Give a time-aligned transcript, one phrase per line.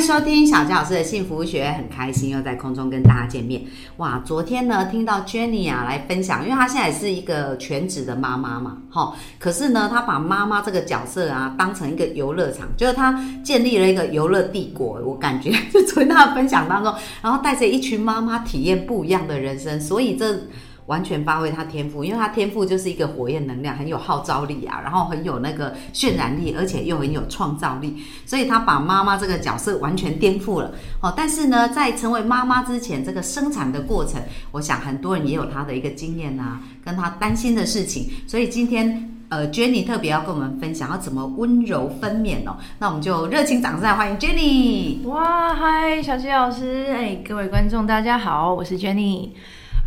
[0.00, 3.62] 收听小佳老师的幸福学，很开心又在空中跟大家见面。
[3.98, 15.00] 哇，昨天呢听到 Jenny 啊来分享，因为她现在是一个全职的妈妈嘛，哈，可是呢她把妈妈这个角色啊当成一个游乐场，就是她建立了一个游乐帝国。
[15.04, 20.40] 我感觉就从她的分享当中，然后带着一群妈妈体验不一样的人生，所以这。
[20.90, 30.72] 完全发挥他天赋，因为他天赋就是一个火焰能量，很有号召力啊，然后很有那个渲染力，而且又很有创造力，所以他把妈妈这个角色完全颠覆了。
[31.00, 38.10] 哦，但是呢，在成为妈妈之前，这个生产的过程，我想很多人也有他的一个经验啊，跟他担心的事情。
[38.26, 42.56] 所以今天呃，Jenny 特别要跟我们分享要怎么温柔分娩哦。
[42.80, 45.06] 那我们就热情掌声欢迎 Jenny。
[45.06, 49.28] 哇，嗨，小七老师，哎，各位观众大家好，我是 Jenny。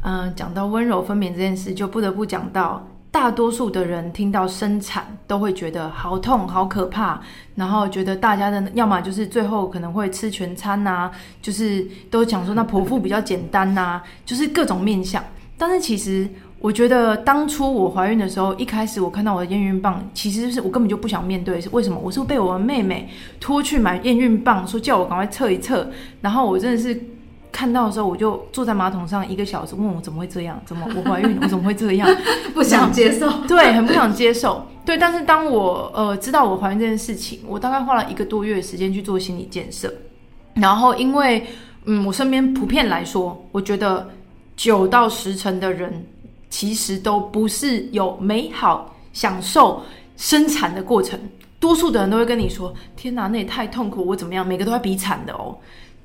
[0.06, 7.22] 嗯，讲到温柔分娩这件事，就不得不讲到大多数的人听到生产都会觉得好痛、好可怕，
[7.56, 11.10] 然后觉得大家的要么就是最后可能会吃全餐呐，
[11.42, 15.24] 就是都讲说那剖腹比较简单呐，就是各种面相。
[15.58, 16.28] 但是其实
[16.60, 21.98] 我觉得当初我怀孕的时候，一开始我看到我的验孕棒，其实是我根本就不想面对，是为什么？
[22.04, 23.08] 我是被我的妹妹
[23.40, 25.88] 拖去买验孕棒，说叫我赶快测一测，
[26.20, 27.02] 然后我真的是。
[27.54, 30.60] 看到的时候，我就坐在马桶上一个小时，问我怎么会这样？
[30.66, 31.38] 怎么我怀孕？
[31.42, 32.10] 我怎么会这样？
[32.54, 34.66] 不想接受，对，很不想接受。
[34.84, 39.94] 对，但是当我呃知道我怀孕这件事情，我大概花了一个多月的时间去做心理建设。
[40.56, 41.46] 然后，因为
[41.86, 44.10] 嗯，我身边普遍来说，我觉得
[44.58, 46.06] 九到十成的人
[46.50, 49.84] 其实都不是有美好享受
[50.18, 51.20] 生产的过程。
[51.60, 55.56] 多数的人都会跟你说：“天哪，那也太痛苦，我怎么样？”每个都在比惨的哦。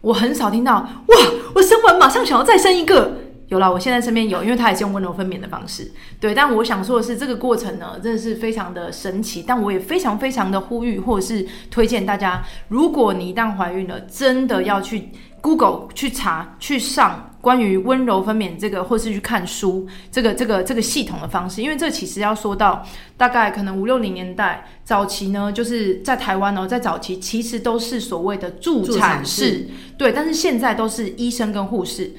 [0.01, 0.75] 我很少听到
[1.07, 1.17] 哇！
[1.55, 3.28] 我生完马上想要再生一个。
[3.49, 5.91] 有了，我现在身边有，因为他也是用温柔分娩的方式。
[6.21, 9.43] 对，但我想说的是，这个过程呢，真的是非常的神奇。
[9.47, 15.09] 但我也非常非常的呼吁，或者是推荐大家，如果你一旦怀孕了，真的要去
[15.41, 17.25] Google 去查，去上。
[17.41, 22.85] 关于温柔分娩这个，或是去看书，这个这个这个系统的方式，因为这其实要说到
[23.17, 32.13] 大概可能五六零年代早期呢，就是在台湾哦，在早期其实都是所谓的助产士，对，但是现在都是医生跟护士。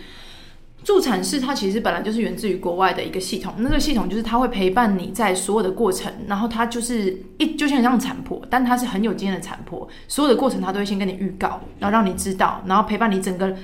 [0.90, 13.56] 助产士它其实本来就是源自于国外的一个系统，那个系统就是它会陪伴你在所有的过程，然后它就是一就像像产婆，但它是很有经验的产婆，所有的过程它都会先跟你预告，然后让你知道，然后陪伴你整个。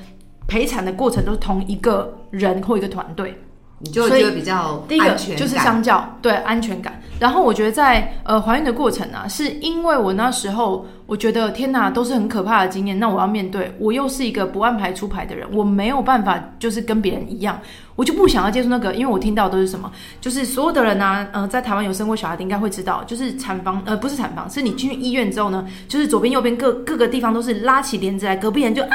[0.48, 3.36] 陪产的过程都是同一个人或一个团队，
[3.80, 7.02] 你就觉得比较第一个就是相较对安全感。
[7.20, 13.00] 然后我觉得在呃怀孕的过程啊，是因为我那时候我觉得天哪，都是很可怕的经验。
[13.00, 17.60] 那我要面对，我又是一个不按牌出牌的人，我没有办法就是跟别人一样，
[17.96, 18.94] 我就不想要接触那个。
[18.96, 28.90] 因为我听到都是什么，就是所有的人呢，呃，在台湾有生过小孩的应该会知道，就是产房呃不是产房，是你进去医院之后呢，就是左边右边各各个地方都是拉起帘子来，隔壁人就啊。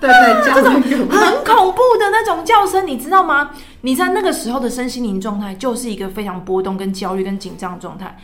[0.00, 0.74] 对对，这种
[1.10, 3.50] 很恐怖的那种叫声，你知道吗？
[3.80, 8.16] 你在那个时候的身心灵状态，就是一个非常波动、跟焦虑、跟紧张的状态。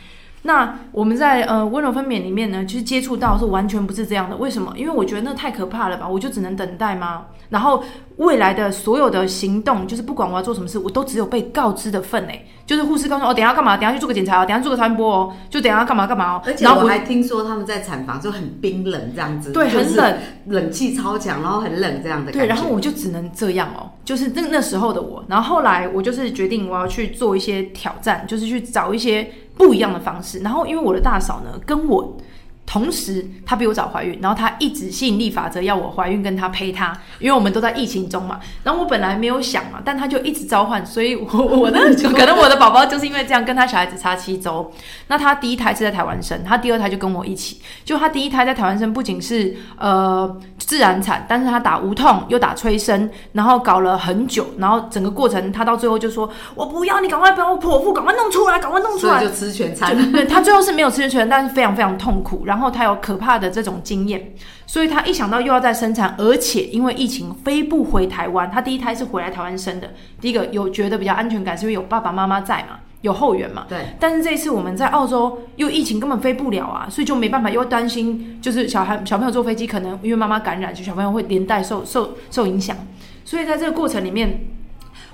[0.45, 4.37] 那我们在呃温柔分娩里面呢，其实接触到是完全不是这样的。
[4.37, 4.71] 为什么？
[4.77, 6.07] 因为我觉得那太可怕了吧？
[6.07, 7.25] 我就只能等待吗？
[7.49, 7.83] 然后
[8.17, 12.45] 未来的所有的行动，就是不管我要做什么事，我都只有被告知的份诶。
[12.65, 13.77] 就是护士告诉我，哦，等下干嘛？
[13.77, 16.41] 等下去做个检查哦，等下做个超音波哦，就等下干嘛干嘛哦。
[16.45, 20.17] 而且我还听说他们在产房就很冰冷这样子，对，很冷，
[20.47, 22.31] 冷气超强，然后很冷这样的。
[22.31, 25.23] 对，然后我就只能这样哦，就是那那时候的我。
[25.27, 29.29] 然后后来我就是决定我要去做一些挑战，就是去找一些。
[29.57, 32.17] 不一样的方式，然后因为我的大嫂呢，跟我。
[32.65, 38.39] 同时，她比我早怀孕，然后她一直吸引力法则要我怀孕跟她陪她，因为我们都在疫情中嘛。
[38.63, 41.79] 然后我本来没有想嘛，但她就一直召唤，所以我我的
[42.17, 44.71] 可能我的宝宝就是因为这样，跟她小孩子差七周。
[45.07, 47.61] 那她第一胎是在台湾生，她第二胎就跟我一起。
[47.83, 60.11] 就她第一胎在台湾生，不仅是呃自然产，但是她打无痛又打催生，然后搞了很久，然后整个过程她到最后就说：“我不要你，赶快帮我剖腹，赶快弄出来，赶快弄出来。”就吃全餐。
[60.11, 62.43] 对，她最后是没有吃全，但是非常非常痛苦。
[62.45, 64.33] 然然后他有可怕的这种经验，
[64.65, 69.89] 所以他一想到又要再生产，而且因为疫情飞不回台湾，他第一胎是回来台湾生的。
[70.21, 73.65] 第一个有觉得比较安全感，是因为有爸爸妈妈在嘛，有后援嘛。
[73.67, 73.87] 对。
[73.99, 82.77] 但是这一次我们在澳洲又疫情根本飞不了啊，所以就没办法，又担心就是小孩小朋友坐飞机可能因为妈妈感染，就小朋友会连带受受受影响。
[83.25, 84.39] 所以在这个过程里面，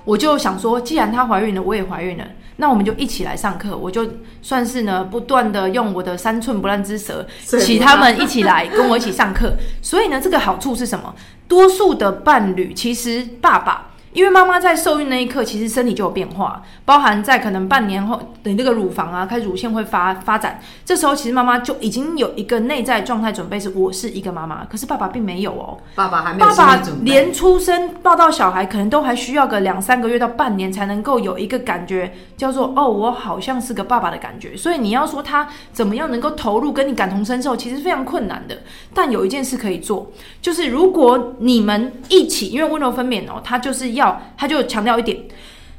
[0.04, 2.24] 我就想说，既然她怀孕了，我也怀孕了。
[2.62, 3.76] 那我们就一起来上课。
[3.76, 4.08] 我就
[4.40, 7.26] 算是呢，不断的用我的三寸不烂之舌，
[7.60, 9.54] 请他们一起来跟我一起上课。
[9.82, 11.12] 所以呢，这个好处是什么？
[11.48, 13.88] 多数的伴侣其实爸爸。
[14.12, 24.66] 因为妈妈在受孕那一刻，其实身体就有变化，包含在可能半年后，等这个乳房啊，开始乳腺会发发展，这时候其实妈妈就已经有一个内在状态准备，是我是一个妈妈。
[24.66, 34.54] 可是爸爸并没有哦，爸爸还没有爸爸连出生抱到小孩，可能都还需要个两三个月到半年才能够有一个感觉，叫做哦，我好像是个爸爸的感觉。
[34.54, 38.58] 所以你要说他怎么样能够投入跟你感同身受，其实非常困难的。
[38.92, 40.06] 但有一件事可以做，
[40.42, 44.01] 就是如果你们一起，因为温柔分娩哦，它就是要。
[44.36, 45.18] 他就强调一点，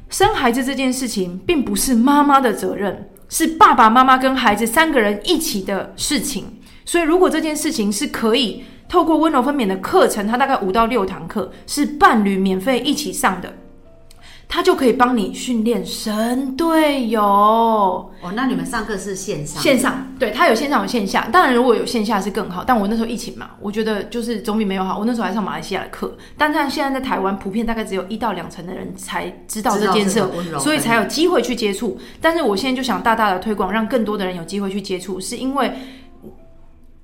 [0.10, 6.46] 生孩子这件事情并不是妈妈的责任，是爸爸妈妈跟孩子三个人一起的事情。
[6.86, 13.52] 所以，如果这件事情是可以透过温柔分娩的课程，它大概五到六堂课，是伴侣免费一起上的。
[14.54, 18.12] 他就可以帮你训练神队友哦。
[18.36, 19.60] 那你们上课是线上？
[19.60, 21.28] 线上，对，他有线上有线下。
[21.32, 22.64] 当然，如果有线下是更好。
[22.64, 25.00] 但我那时候疫情嘛，我觉得就是总比没有好。
[25.00, 30.24] 我那时候还上马来西亚的课，但像现在在台湾，普遍大概只有一到两成的人才知道这件事，
[30.60, 31.98] 所以才有机会去接触。
[32.22, 35.74] 但是我现在就想大大的推广，让更多的人有机会去接触，是因为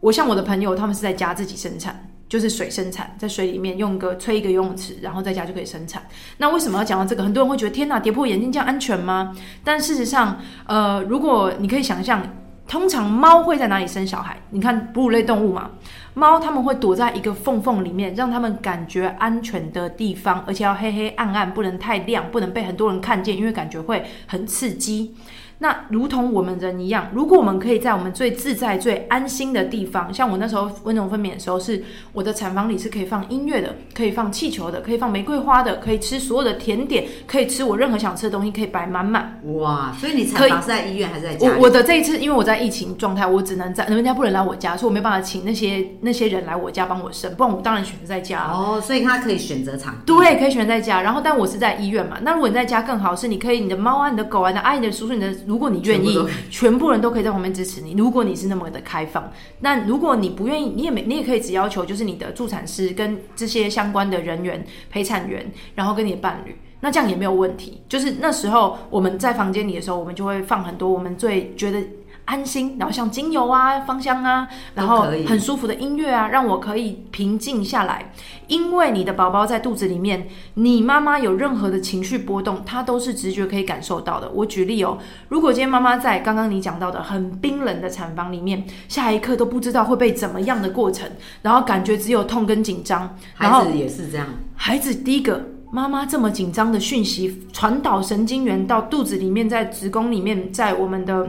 [0.02, 2.09] 我像我的朋友，他们是在家自己生产。
[2.30, 6.02] 就是水生产，在水里面用个吹一个游泳池，然后在家就可以生产。
[6.38, 7.24] 那为什么要讲到这个？
[7.24, 9.36] 很多人会觉得天哪，跌破眼镜这样安全吗？
[9.64, 12.22] 但事实上，呃，如果你可以想象，
[12.68, 14.38] 通常猫会在哪里生小孩？
[14.52, 15.72] 你看哺乳类动物嘛，
[16.14, 25.16] 猫它们会躲在一个缝缝里面，让它们感觉安全的地方，而且要黑黑暗暗，不能太亮，不能被很多人看见，因为感觉会很刺激。
[25.60, 31.84] 那如同我们人一样，如果我们可以在我们最自在、最安心的地方，像我那时候温柔分娩的时候，是
[32.14, 39.40] 我的产房里是可以放音乐的，可以放气球的，可以放玫瑰花的，可以吃所有的甜点，可以吃我任何想吃的东西，可以摆满满。
[39.56, 39.94] 哇！
[40.00, 41.50] 所以你产房是在医院还是在家？
[41.50, 48.46] 我我的这一次，因为我在疫情状态，我只能在人家不能来我家，所以我没办法请那些那些人来我家帮我生，不然我当然选择在家。
[48.46, 51.02] 哦，所以他可以选择场对，可以选择在家。
[51.02, 52.18] 然后，但我是在医院嘛。
[52.22, 56.16] 那如果你在家更好，是你可以你的猫啊、你的狗啊、你的阿姨、的叔叔、你的，如果你愿意。
[56.52, 57.94] 全部人都可以在旁边支持你。
[57.94, 59.32] 如果你是那么的开放，
[59.62, 67.82] 那如果你不愿意，你也没，你也可以只要求就是你的助产师跟这些相关的人员、陪产员，然后跟你的伴侣，那这样也没有问题。
[67.90, 71.82] 就是那时候我们在房间里的时候，我们就会放很多我们最觉得。
[72.30, 78.12] 安心，然后像精油啊、芳香啊，然后很舒服的音乐啊，让我可以平静下来。
[78.46, 84.30] 因为你的宝宝在肚子里面，你妈妈有任何的情绪波动，她都是直觉可以感受到的。
[84.30, 85.00] 我举例哦，
[85.30, 91.10] 如果今天妈妈在刚刚你讲到的很冰冷的产房里面，下一刻都不知道会被怎么样的过程，
[91.42, 93.18] 然后感觉只有痛跟紧张。
[93.34, 101.28] 孩子也是这样，孩子第一个妈妈这么紧张的讯息传导神经元到肚子里面，在子宫里面，在我们的。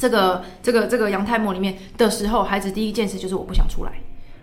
[0.00, 3.92] 这个这个这个羊胎膜里面的时候，孩子第一件事就是我不想出来，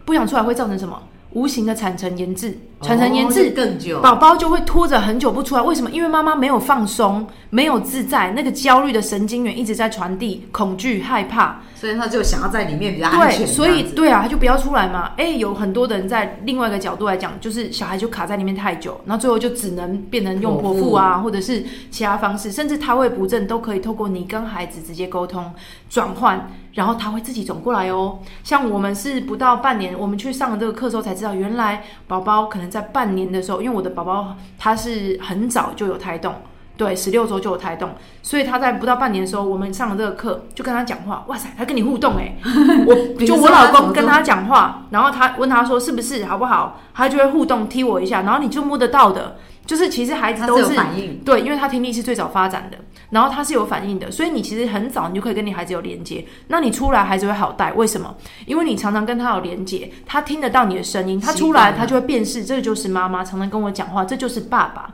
[0.05, 1.01] 不想出来会造成什么？
[1.31, 2.33] 无形的产程延
[2.81, 5.61] 滞，产程延滞更久，宝宝就会拖着很久不出来。
[5.61, 5.89] 为什么？
[5.91, 11.61] 因为妈妈没有放松，没有自在，那个焦虑的神经元一直在传递恐惧、害怕。
[11.75, 13.39] 所以他就想要在里面比较安全。
[13.39, 15.11] 对，所以对啊，他就不要出来嘛。
[15.15, 25.53] 哎，有很多的人在另外一个角度来讲，就是小孩就卡在里面太久，然后最后就只能变成用剖腹啊，或者是其他方式，甚至胎位不正都可以透过你跟孩子直接沟通
[25.87, 28.17] 转换，然后他会自己转过来哦。
[28.43, 36.33] 像我们是不到半年，我们去上了这个课之后才知道，原来宝宝可能在半年的时候，因为我的宝宝他是很早就有胎动。
[36.77, 37.89] 对，十六周就有胎动，
[38.21, 41.25] 所以他在不到半年的时候，我们上了这个课，就跟他讲话。
[41.25, 42.35] 哇塞，他跟你互动哎，
[42.85, 52.77] 我就我老公跟他讲话，然后他问他说是不是好不好，他就会互动踢我一下，然后你就摸得到的，就是其实孩子都是反应，对，因为他听力是最早发展的，
[53.09, 58.15] 然后他是有反应的，所以你其实很早你就可以跟你孩子有连接，那你出来孩子会好带，为什么？
[58.45, 64.93] 因为你常常跟他有连接，他听得到你的声音，他出来他就会辨识，这个就是妈妈常常跟我讲话，这就是爸爸，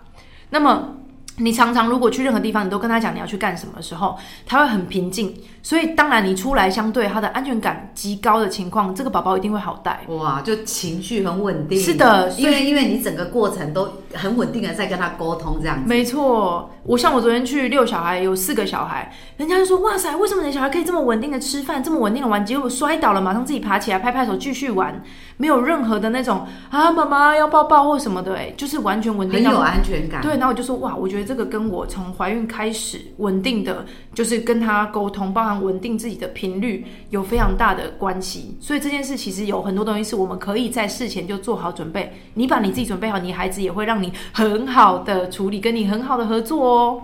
[0.49, 0.97] 那么。
[1.37, 4.15] 你常常如果去任何地方，你都跟他讲你要去干什么的时候，
[4.45, 5.35] 他会很平静。
[5.63, 10.01] 所以当然你出来相对他的安全感极高的情况，这个宝宝一定会好带。
[10.09, 11.79] 哇，就情绪很稳定。
[11.79, 15.83] 是的，因为因为你整个过程都很稳定的在跟他沟通这样子。
[15.87, 22.45] 没错，我像我昨天去遛小孩，有四个小孩，人家就说哇塞，为什么你的小孩可以这么稳定的吃饭，这么稳定的玩？
[22.45, 25.01] 结果摔倒了，马上自己爬起来，拍拍手继续玩。
[25.37, 30.21] 没有任何的那种啊，妈妈要抱抱或什么的，哎，就是完全稳定，很有安全感。
[30.21, 38.57] 对，然后我就说哇，我觉得这个跟我从怀孕开始稳定的，就是跟他沟通，包稳定自己的频率，有非常大的关系。
[38.59, 42.13] 所以这件事其实有很多东西是我们可以在事前就做好准备。
[42.35, 47.03] 你把你自己准备好，你孩子也会让你很好的处理，跟你很好的合作哦。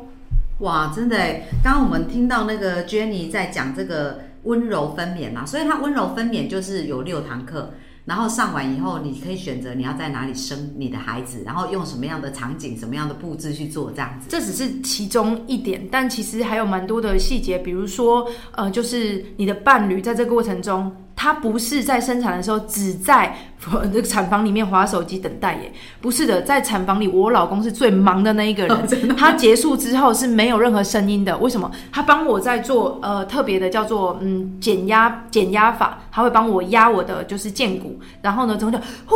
[0.60, 1.44] 哇，真的哎！
[1.63, 7.72] 刚刚我们听到那个 Jenny 在讲这个温柔分娩嘛，所以她温柔分娩就是有六堂课，
[8.10, 14.25] 然后上完以后，你可以选择你要在哪里生你的孩子，然后用什么样的场景、什么样的布置去做这样子。
[14.28, 20.92] 这只是其中一点，但其实还有蛮多的细节，比如说，呃，就是你的伴侣在这个过程中。
[21.22, 29.16] 他不是在生产的时候只在这个产房里面划手机等待耶，不是的，在产房里我老公是最忙的那一个人。
[29.18, 31.70] 他结束之后是没有任何声音的，为什么？
[31.92, 39.16] 他帮我在做呃特别的叫做嗯减压减压法，他会帮我压我的就是剑骨，然后呢之后就呼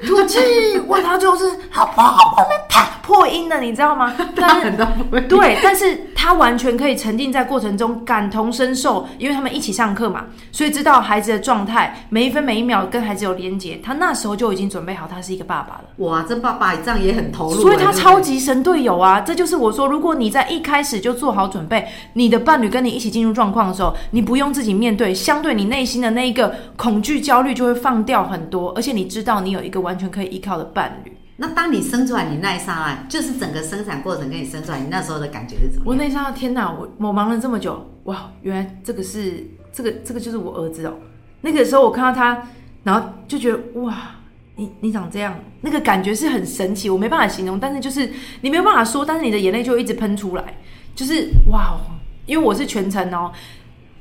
[0.00, 4.14] 气吐气，哇，他就是好棒好棒，啪破音的，你知道吗？
[4.36, 4.70] 但是
[5.26, 10.98] 对，但是他完全可以沉浸在过程中，感同身受，因为他们一起上课嘛，所以知道。
[10.98, 15.84] 孩子的状态，每一分每一秒跟孩子有连接，他那时候就已经准备好，他是一个爸爸了。
[15.98, 19.22] 哇，这爸爸这样也很投入，所以他超级神队友啊！
[19.22, 31.12] 这就是我说，如果你在一开始就做好准备，你的伴侣跟你一起进入状况的时候，你不用自己面对，相对你内心的那一个恐惧、焦虑就会放掉很多，而且你知道你有一个完全可以依靠的伴侣。
[31.40, 35.84] 那当你生出来，你那一刹那，就是整个生产过程跟你生出来，你那时候的感觉是怎么？
[35.86, 36.68] 我那一刹那，天哪！
[36.68, 40.94] 我我忙了这么久，哇，原来这个是这个这个就是我儿子哦。
[41.40, 42.42] 那个时候我看到他，
[42.82, 43.96] 然后就觉得哇，
[44.56, 50.42] 你你长这样，那个感觉是很神奇，我没办法形容，但是就是你没有办法说，但是你的眼泪就一直喷出来，
[50.96, 51.78] 就是哇，
[52.26, 53.30] 因为我是全程哦，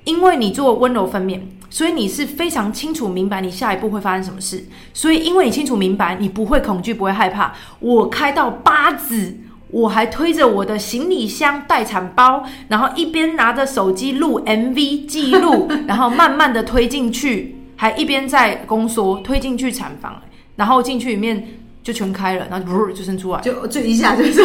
[0.07, 9.41] 因为你做温柔分娩，所以你是非常清楚明白你下一步会发生什么事，所以因为你清楚明白，你不会恐惧，不会害怕，我开到八指。
[9.69, 20.21] 我还推着我的行李箱待产包，然后一边拿着手机录 MV 记录， 然后慢慢的推进去，还一边在宫缩推进去产房，
[20.55, 21.45] 然后进去里面
[21.87, 24.43] 就全开了，然后不就生出来，就就一下就是就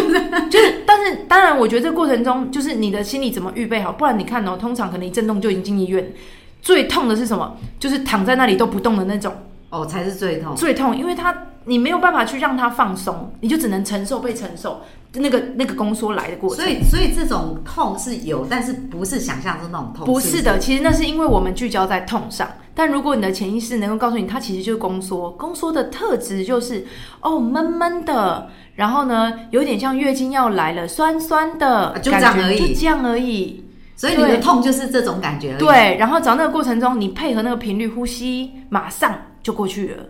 [0.60, 6.08] 是，但是当然，我觉得这过程中就是你的心理怎么预备好，不然你看哦，通常可能一震动就已经进医院，
[6.60, 7.56] 最痛的是什么？
[7.80, 9.34] 就是躺在那里都不动的那种，
[9.70, 14.80] 哦，才是最痛，最痛，因为他你没有办法去让它放松，你就只能承受被承受。
[15.14, 20.06] 那个那个宫缩来的过程，所以所以这种痛是有，但是不是想象中那种痛。
[20.06, 22.48] 不是的，其实那是因为我们聚焦在痛上。
[22.74, 25.30] 但如果你的潜意识能够告诉你，它其实就是宫缩。
[25.32, 26.86] 宫缩的特质就是
[27.20, 33.62] 哦闷闷的，然后呢有点像月经要来了，酸酸的，就这样而已，就这样而已。
[33.94, 35.58] 所以你的痛就是这种感觉。
[35.58, 40.04] 对，然后找那个过程中，你配合那个频率呼吸，马上就过去了。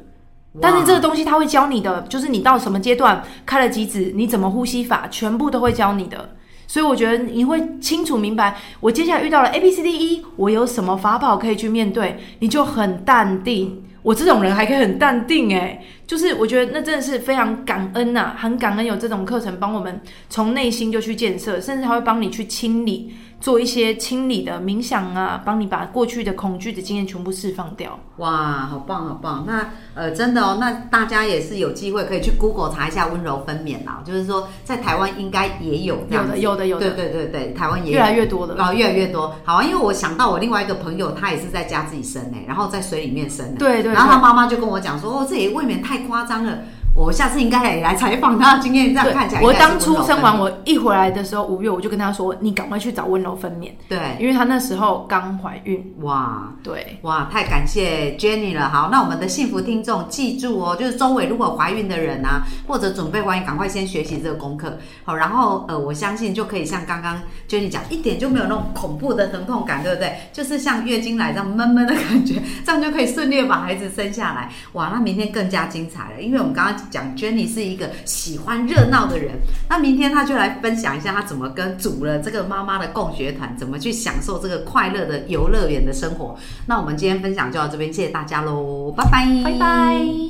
[0.61, 6.37] 但是这个东西他会教你的，就是你到什么阶段开了几指，你怎么呼吸法，全部都会教你的。
[6.66, 13.85] 所以我觉得你会清楚明白，我接下来遇到了 A B C D E，我有什么法宝可以去面对，你就很淡定。
[14.02, 23.14] 我这种人还可以很淡定，诶，就是我觉得那真的是非常感恩呐，很感恩有这种课程帮我们从内心就去建设，甚至还会帮你去清理。
[23.42, 27.99] 做一些清理的冥想啊，帮你把过去的恐惧的经验全部释放掉。
[28.18, 29.44] 哇，好棒好棒！
[29.44, 34.00] 那呃，真的哦，那大家也是有机会可以去 Google 查一下温柔分娩啦。
[34.04, 39.34] 就是说，在台湾应该也有有的有的有的，对对对对，台湾也越来越多的哦，越来越多。
[39.44, 43.56] 好啊，因为我想到我另外一个朋友，他也是在家自己生诶，然后在水里面生。
[43.56, 43.92] 对对。
[43.92, 46.58] 然后他妈妈就跟我讲说：“哦，这也未免太夸张了。”
[46.94, 49.40] 我下次应该也来采访他的经验，这样看起来。
[49.40, 55.94] 我当初生完我一回来的时候，五月我就跟他说：“你赶快去找温柔分娩。”对，因为他那时候刚怀孕。
[56.00, 58.68] 哇，对，哇，太感谢 Jenny 了。
[58.68, 64.78] 好，那我们的幸福听众记住哦，就是周围如果怀孕的人啊，或者准备怀孕，赶快先学习这个功课。
[65.04, 67.18] 好，然后呃，我相信就可以像刚刚
[67.49, 70.14] Jenny 讲，一点就没有那种恐怖的疼痛感，对不对？
[70.32, 74.50] 就是像月经来这样闷闷的感觉，这样就可以顺利把孩子生下来。
[74.72, 77.62] 哇，那明天更加精彩了，因为我们刚刚讲 Jenny 是。
[77.62, 79.39] 一个喜欢热闹的人，
[79.71, 86.37] 那明天他就来分享一下他怎么跟组了这个妈妈的共学团，怎么去享受这个快乐的游乐园的生活。
[86.67, 90.29] 那我们今天分享就到这边，谢谢大家喽，拜拜，拜拜。